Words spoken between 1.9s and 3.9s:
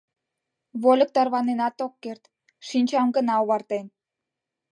керт, шинчам гына овартен.